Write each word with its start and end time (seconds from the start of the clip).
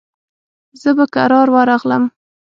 زه 0.81 0.89
به 0.97 1.05
کرار 1.13 1.47
ورغلم. 1.55 2.03